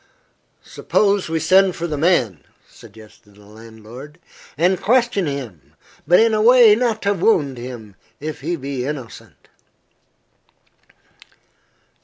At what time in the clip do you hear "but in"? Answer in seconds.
6.07-6.33